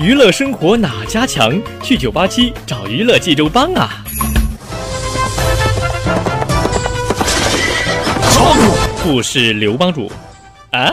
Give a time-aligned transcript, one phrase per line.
[0.00, 1.60] 娱乐生活哪家强？
[1.82, 4.02] 去九八七找娱乐济州帮啊！
[9.02, 10.10] 不是刘帮主
[10.70, 10.90] 啊。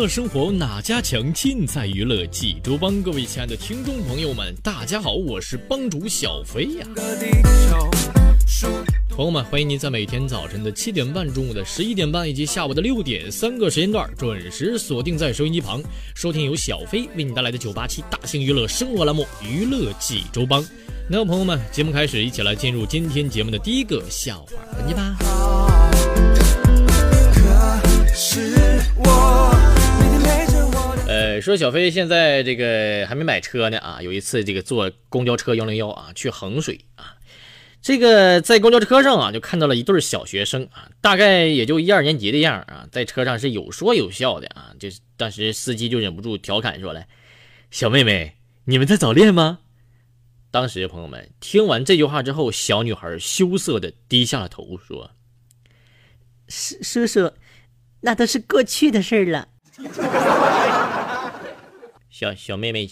[0.00, 1.30] 乐生活哪家强？
[1.30, 3.02] 尽在娱乐济州帮。
[3.02, 6.86] 各位亲爱的听众朋友们，大家好，我是帮主小飞呀。
[9.10, 15.82] 朋友们，欢迎您在每天早晨的七点半、中午的十一点半以及下午的六点三个时间段准时锁定在收音机旁，
[16.14, 20.62] 收听由小飞为你带来的九八七大型娱乐生活栏目《娱乐济州帮》。
[21.10, 25.14] 那，朋友们，节目开始，一起来进入今天节目的第一个笑话环节吧。
[31.40, 37.16] 呃，说小飞现在这个还没买车呢啊，有一次这个坐公交车幺零幺啊去衡水啊，
[37.80, 47.04] 这个在公交车上啊就看到了一对小学生啊，大概也就一二年级的样啊，在车上是有说有笑的啊，就是当时司机就忍不住调侃说了
[47.72, 48.34] ：“小妹妹，
[48.66, 49.60] 你们在早恋吗？”
[50.52, 55.12] 当时朋友们听完这句话之后，小女孩羞涩的低下了头说
[56.48, 57.32] ：“叔叔叔，
[58.02, 59.48] 那都是过去的事了。
[62.20, 62.86] ”小小妹妹，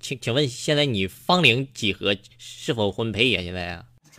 [0.00, 2.16] 请请问现在你芳龄几何？
[2.36, 3.40] 是否婚配呀？
[3.40, 3.84] 现在啊？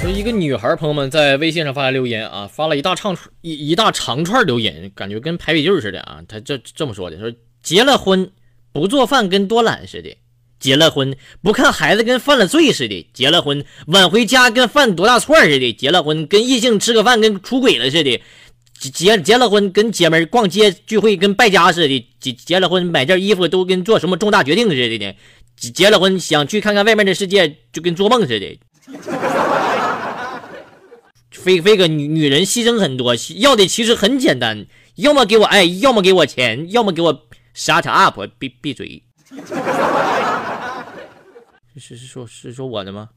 [0.00, 6.22] 说一个女孩，朋友们在微信上发来留言啊，发了一大长串一一大长串留言，感觉跟排比句似的啊。
[6.28, 7.28] 她这这么说的，说。
[7.62, 8.30] 结了婚
[8.72, 10.16] 不做饭跟多懒似的，
[10.58, 18.20] 结了婚不看孩子跟犯了罪似的，结了婚晚回家跟犯多大错似的，结了婚跟异性吃个饭跟出轨了似的，
[18.78, 24.98] 结结了婚跟姐们逛街聚会跟败家似的，结结了婚买件衣服都跟做什么重大决定似的。
[24.98, 25.12] 呢，
[25.56, 28.58] 结了婚想去看看外面的世界就跟做梦似的，
[31.30, 37.26] 非非个女女人牺牲很多，要的其实很简单，要么给我爱，要么给我钱，要么给我。
[37.54, 38.18] Shut up！
[38.38, 39.02] 闭闭嘴。
[41.76, 43.10] 是是说，是说我的吗？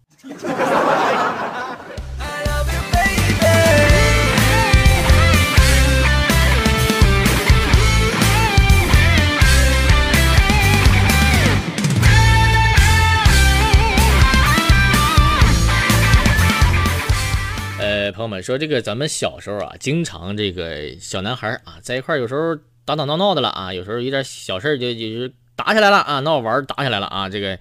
[17.80, 22.58] 呃，朋友们说，这个咱们小时候啊，经常这个小男孩啊，在一块有时候。
[22.86, 27.28] 打打闹闹的了啊，有时候有点小事就就是打起来了啊，闹玩打起来了啊。
[27.28, 27.60] 这个，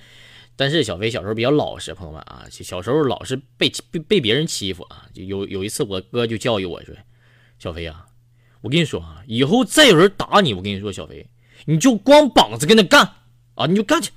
[0.55, 5.07] 但是小飞小时候比较老实，朋友们啊，小时候老是被被被别人欺负啊。
[5.15, 6.95] 就有有一次，我哥就教育我说
[7.59, 8.05] ：“小飞啊，
[8.61, 11.27] 我跟你说啊，以后再有人打你，我跟你说，小飞，
[11.65, 13.09] 你就光膀子跟他干
[13.55, 14.13] 啊，你就干去。”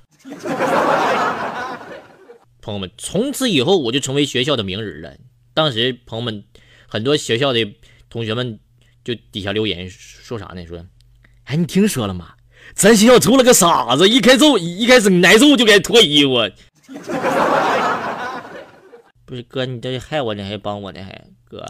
[2.60, 5.16] 朋友们，从此以后我就成为学校的名人了。
[5.54, 6.44] 当时朋友们
[6.86, 7.74] 很多学校的
[8.10, 8.60] 同学们
[9.02, 10.66] 就底下留言说啥呢？
[10.66, 10.84] 说。
[11.48, 12.26] 哎，你听说了吗？
[12.74, 16.34] 咱学校出了个傻子，一开揍，一开始挨揍就该脱衣服。
[19.24, 21.00] 不是哥，你这是害我呢，还是帮我呢？
[21.02, 21.64] 还哥。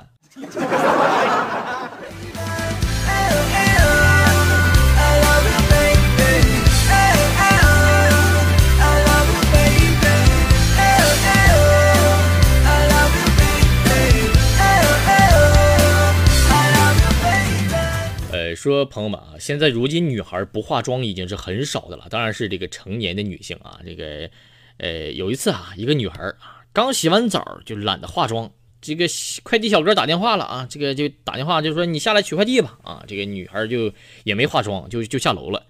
[18.54, 23.80] 说朋友们啊，现在如今女孩不化妆已经是很少的了，当然是这个成年的女性啊。
[23.84, 24.30] 这个，
[24.78, 28.50] 呃，有一次啊，一个女孩啊，刚洗完澡就懒得化妆，
[28.80, 29.06] 这个
[29.42, 33.04] 快递小哥打电话了啊，这个就打电话就说你下来取快递吧啊。
[33.06, 33.92] 这个女孩就
[34.24, 35.66] 也没化妆，就就下楼了，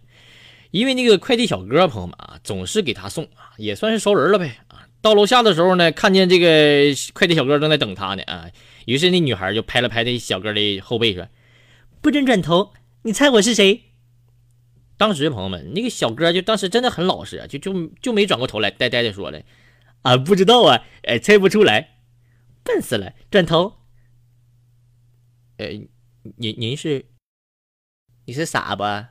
[0.70, 4.86] 因为那个快递小哥朋友们啊，总是给她送啊，也算是熟人了呗啊。
[5.00, 8.50] 到楼下的时候呢，看见这个快递小哥正在等她呢啊，
[8.86, 11.26] 于是那女孩就拍了拍那小哥的后背说。
[12.00, 12.72] 不准转头！
[13.02, 13.84] 你猜我是谁？
[14.96, 19.40] 当时朋友们，那个小哥就当时真的很老实，就就就没转过头来，呆呆的说了
[20.02, 21.98] ：“啊，不知道啊，哎，猜不出来，
[22.62, 23.74] 笨死了。”转头，
[25.58, 25.66] 呃，
[26.36, 27.06] 您您是
[28.26, 29.10] 你是傻吧？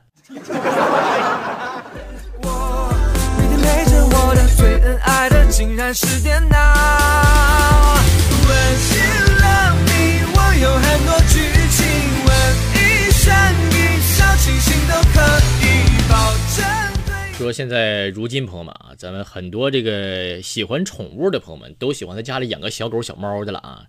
[13.28, 13.36] 诚
[13.70, 15.20] 意，小清新都可
[15.60, 15.66] 以
[16.08, 16.64] 保证
[17.36, 23.84] 说现在如今朋友们啊，咱们很多这个喜欢宠物的朋友们都喜欢在家里养个小狗小猫的了啊。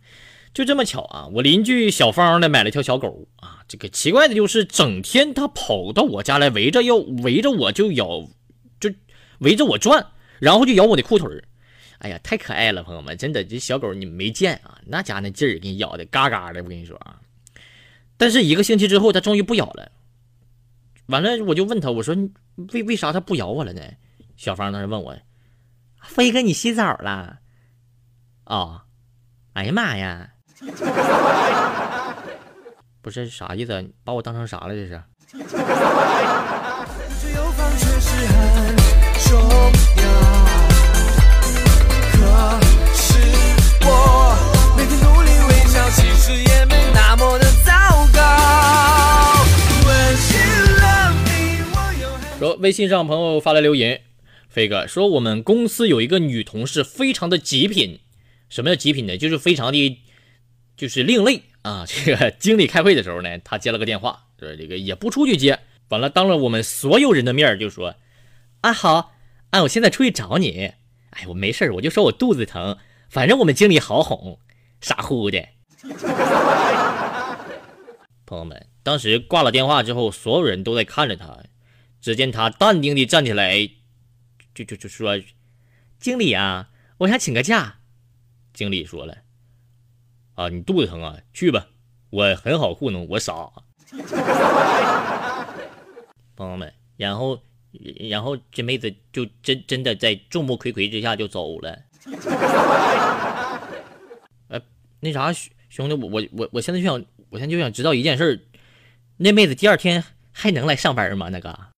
[0.53, 8.27] 就这么巧啊，我邻居小芳呢买了条小狗啊，这个奇怪的就是整天它跑到我家来围着要围着我就咬，
[8.79, 8.91] 就
[9.39, 10.05] 围着我转，
[10.39, 11.43] 然后就咬我的裤腿儿。
[11.99, 17.15] 哎呀，太可爱了，朋友们，真的这小狗你没见啊，那家那劲儿给你咬的嘎嘎的，我跟你说啊。
[18.19, 19.91] 但是一个星期之后，它终于不咬了。
[21.05, 22.13] 完了，我就问他，我说
[22.73, 23.81] 为为啥他不咬我了呢？
[24.35, 25.17] 小芳当时问我，
[26.03, 27.39] 飞哥，你洗澡了？
[28.43, 28.83] 啊？
[29.53, 30.29] 哎呀妈呀！
[33.01, 33.89] 不是啥意思？
[34.03, 34.75] 把我当成啥了？
[34.75, 35.01] 这是？
[52.59, 54.01] 微信上朋友发来留言，
[54.49, 58.01] 飞哥说我们公司有一个女同事非常的极品，
[58.49, 59.17] 什么叫极品呢？
[59.17, 60.01] 就是非常的，
[60.75, 61.85] 就是另类啊。
[61.87, 65.57] 这个经理开会的时候呢，他接了个电话，说这个也不出去接，
[65.87, 67.95] 完了当着我们所有人的面就说，
[68.59, 69.13] 啊好，
[69.51, 70.73] 啊我现在出去找你，
[71.11, 72.77] 哎我没事我就说我肚子疼，
[73.09, 74.37] 反正我们经理好哄，
[74.81, 75.41] 傻乎乎的。
[78.25, 81.37] 朋友们，当时挂了电话之后，所有人都在看着他。
[82.01, 83.69] 只见他淡定地站起来，
[84.53, 85.21] 就就就说
[85.99, 86.69] ：“经理啊，
[86.99, 87.79] 我想请个假。”
[88.53, 89.17] 经理说了
[90.35, 91.67] ：“啊，你肚子疼啊，去吧，
[92.09, 93.51] 我很好糊弄，我傻。
[96.35, 97.41] ”朋友们，然后
[98.09, 101.77] 然后这妹子就真真的在众目睽睽之下就走了。
[104.47, 104.61] 哎，
[105.01, 105.33] 那啥
[105.69, 108.47] 兄弟，我我我我现在就想，我现在就想知道一件事
[109.17, 111.29] 那妹子第二天还能来上班吗？
[111.29, 111.68] 那个？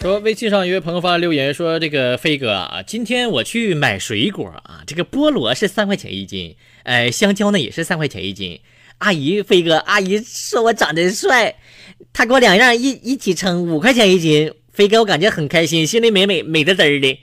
[0.00, 8.60] 说微信上一位朋友发留言说：“这个飞哥啊，今天我去买水果啊，这个菠萝是三块钱一斤，哎，香蕉呢也是三块钱一斤。”
[8.98, 11.54] 阿姨，飞哥，阿姨说我长得帅，
[12.12, 14.52] 他给我两样一一起称五块钱一斤。
[14.72, 17.18] 飞哥，我感觉很开心，心里美美美滋滋的。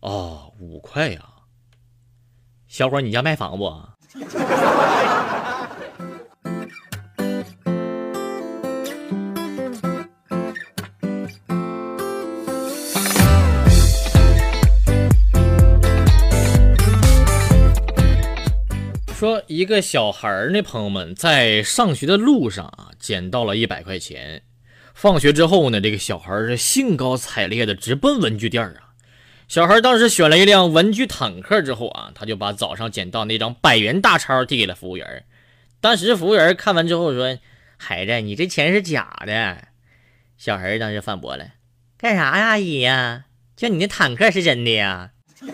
[0.00, 1.20] 哦，五块呀，
[2.68, 3.70] 小伙，你家卖房不？
[19.52, 24.44] 一个小孩儿呢，朋友们在上学的路上啊，捡到了一百块钱。
[24.94, 28.94] 放学之后呢，这个小孩是兴高采烈的直奔文具店啊。
[29.48, 35.26] 小孩当时选了一辆文具坦克之后啊，他就把早上捡到那张百元大钞递给了服务员。
[35.82, 37.38] 当时服务员看完之后说
[37.76, 39.64] ：“孩子，你这钱是假的。”
[40.38, 41.46] 小孩当时反驳了
[42.00, 43.26] ：“干啥呀，阿姨呀？
[43.54, 45.10] 就你那坦克是真的呀？”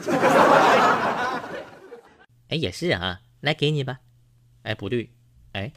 [2.48, 3.22] 哎，也是啊。
[3.40, 3.98] 来给你吧，
[4.62, 5.10] 哎，不对，
[5.52, 5.72] 哎。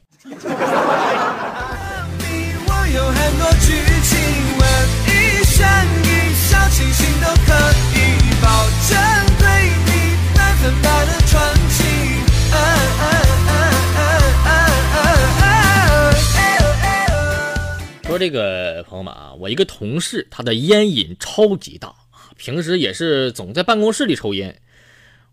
[18.03, 24.61] 说这个朋友们啊，我一个同事，他的烟瘾超级大啊，平时也是总在办公室里抽烟。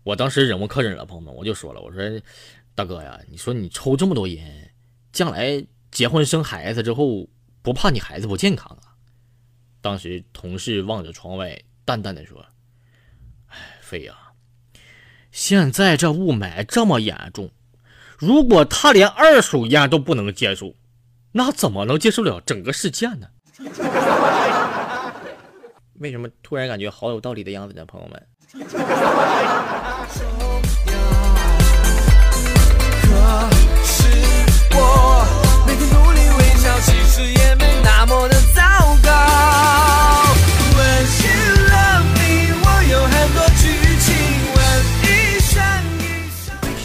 [0.09, 2.01] 我当时忍无可忍了，朋友们，我就说了，我说，
[2.73, 4.73] 大哥呀，你说你抽这么多烟，
[5.11, 7.27] 将来结婚生孩子之后，
[7.61, 8.97] 不怕你孩子不健康啊？
[9.81, 12.43] 当时同事望着窗外，淡淡的说
[13.53, 14.15] ：“哎，飞呀，
[15.31, 17.51] 现在这雾霾这么严重，
[18.17, 20.73] 如果他连二手烟都不能接受，
[21.33, 23.27] 那怎么能接受了整个世界呢？”
[25.99, 28.27] 为什么突然感觉好有道理的样子呢，朋友们？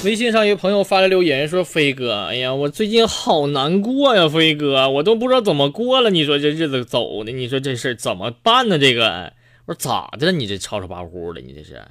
[0.05, 6.11] 微信上一个朋友发来留言说：“飞哥，哎呀，我最近好难过呀，飞哥，我都不知道怎么过了。
[6.11, 8.79] 你说这日子走的，你说这事怎么办呢？
[8.79, 9.33] 这个，
[9.65, 10.33] 我说咋的了？
[10.33, 11.83] 你这吵吵巴呼的，你这是？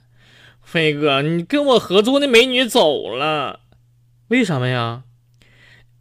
[0.62, 3.62] 飞哥，你跟我合作那美女走了，
[4.28, 5.04] 为什么呀？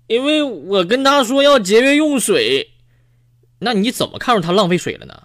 [0.07, 2.73] 因为我跟她说要节约用水。
[3.61, 5.23] 那你怎么看出她浪费水了呢？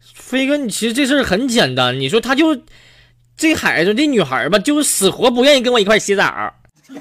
[0.00, 2.60] 飞哥，你其实这事很简单，你说她就。”
[3.36, 6.54] 这孩子，这女孩吧，就是死活不愿意跟我一块洗澡。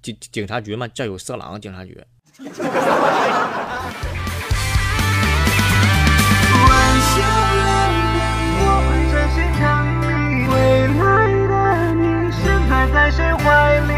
[0.00, 1.60] 警警察局嘛，这有色狼。
[1.60, 2.00] 警察局。
[10.48, 10.54] 未
[10.86, 11.02] 来
[11.48, 12.42] 的你，身
[12.94, 13.95] 在谁怀里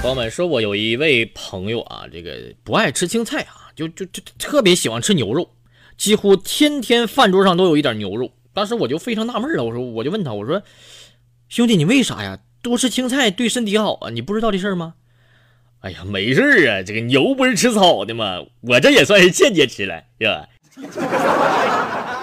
[0.00, 5.50] 朋友们说，我有一位朋友啊，这个不爱吃青菜啊，就就就特别喜欢吃牛肉，
[5.98, 8.32] 几乎天天饭桌上都有一点牛肉。
[8.54, 10.62] 当时我就非常纳闷了，我说，我就问他，我说，
[11.50, 12.38] 兄弟，你为啥呀？
[12.62, 14.94] 多吃青菜对身体好啊，你不知道这事儿吗？
[15.80, 18.42] 哎呀，没事儿啊，这个牛不是吃草的吗？
[18.62, 20.48] 我这也算是间接吃了，是吧？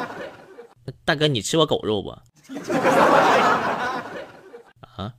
[1.05, 2.09] 大哥，你吃过狗肉不？
[4.81, 5.13] 啊？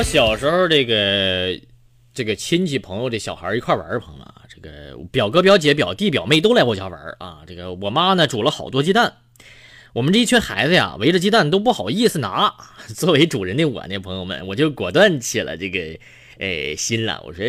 [0.00, 1.60] 我小时候，这个
[2.14, 7.40] 这个亲戚朋友的小孩一块玩朋友们啊，这个表哥表姐表弟表妹都来我家玩啊。
[7.46, 9.18] 这个我妈呢煮了好多鸡蛋，
[9.92, 12.54] 我们这一群孩子呀围着鸡蛋都不好意思拿。
[12.96, 15.98] 作为主人的我呢，朋友们，我就果断起了这个
[16.38, 17.22] 呃心了。
[17.26, 17.44] 我说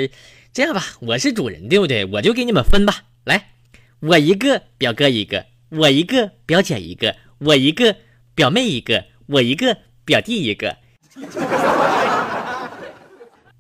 [0.52, 2.04] 这样吧，我是主人对不对？
[2.04, 3.06] 我就给你们分吧。
[3.24, 3.52] 来，
[4.02, 7.96] 我一个，表哥一个，我一个，表姐一个，我一个，
[8.36, 10.76] 表妹一个，我一个，表弟一个。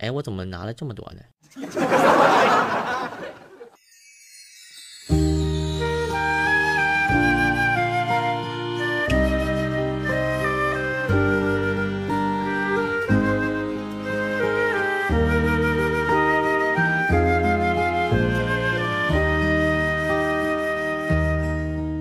[0.02, 1.22] 哎，我怎么拿了这么多呢？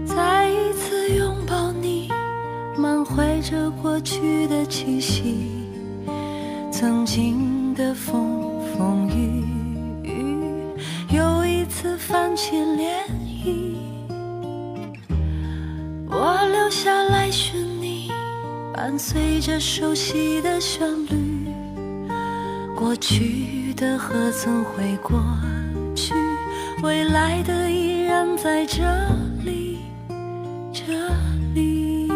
[0.06, 2.08] 再一次拥抱你，
[2.78, 5.68] 满怀着过去的气息，
[6.72, 7.49] 曾经。
[7.80, 9.42] 的风风雨
[10.02, 10.36] 雨，
[11.08, 12.84] 又一次泛起涟
[13.42, 13.74] 漪。
[16.06, 18.10] 我留下来寻你，
[18.74, 21.48] 伴随着熟悉的旋律。
[22.76, 25.18] 过去的何曾会过
[25.94, 26.12] 去？
[26.82, 28.82] 未来的依然在这
[29.42, 29.78] 里，
[30.70, 30.82] 这
[31.54, 32.10] 里。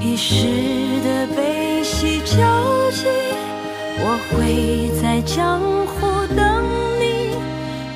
[0.00, 0.46] 一时
[4.34, 6.64] 会在江湖等
[6.98, 7.36] 你，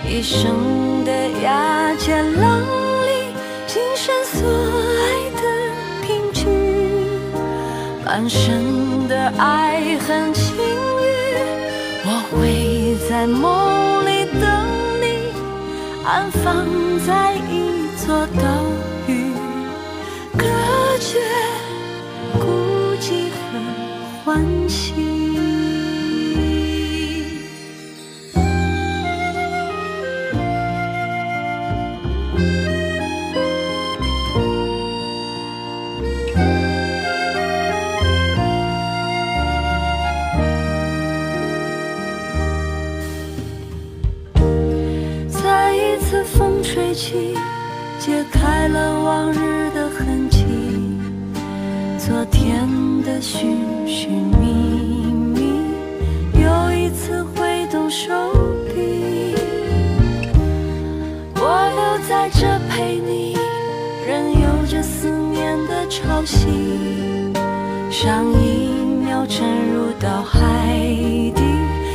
[0.09, 1.11] 一生的
[1.43, 3.35] 牙尖浪里，
[3.67, 4.47] 今生所
[5.01, 5.43] 爱的
[6.03, 6.47] 凭据，
[8.05, 10.59] 半生的爱恨情欲。
[12.09, 14.45] 我会在梦里等
[15.01, 15.05] 你，
[16.05, 16.65] 安放
[17.07, 18.43] 在一座岛
[48.01, 50.45] 揭开了往日的痕迹，
[51.99, 52.67] 昨天
[53.03, 55.41] 的寻寻觅觅，
[56.43, 58.13] 又一次挥动手
[58.75, 59.35] 臂。
[61.37, 63.37] 我留在这陪你，
[64.07, 66.49] 任由这思念的潮汐，
[67.91, 68.69] 上一
[69.05, 70.41] 秒沉入到海
[71.35, 71.43] 底，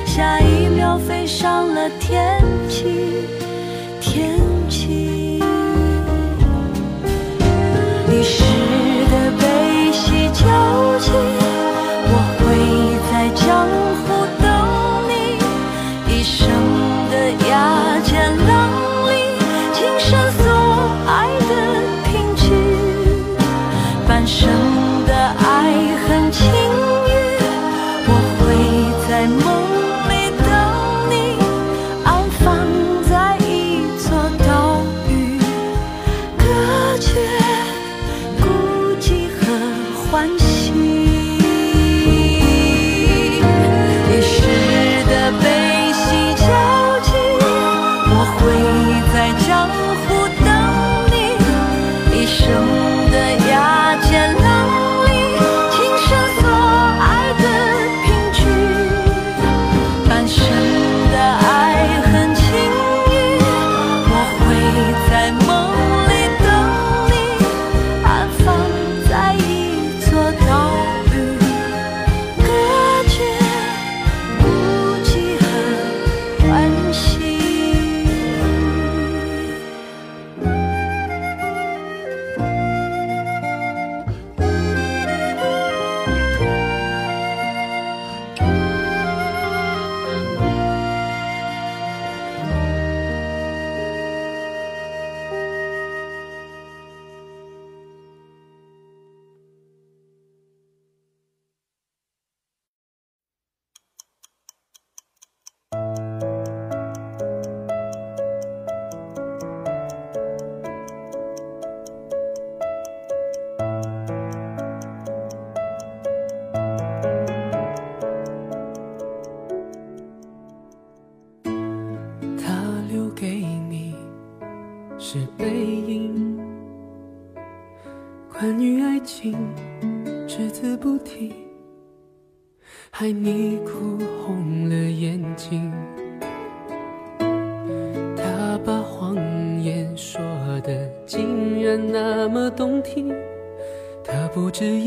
[0.05, 3.25] 下一秒飞上了天际，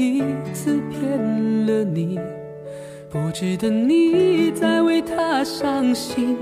[0.04, 2.18] 一次骗了你，
[3.10, 6.36] 不值得你再为他伤心。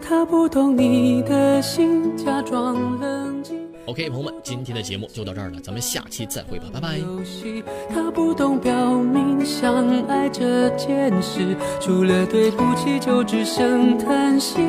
[0.00, 3.56] 他不懂你的心，假装冷静。
[3.86, 6.96] OK，朋友们，今天的节目就到这儿了，咱们下期再会吧，拜拜。
[6.96, 14.60] 游戏，他不懂表明相爱这件事，除了对不起就只剩叹息。